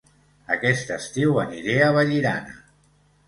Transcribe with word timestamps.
Aquest 0.55 0.93
estiu 0.95 1.37
aniré 1.43 1.75
a 1.87 1.91
Vallirana 1.99 2.57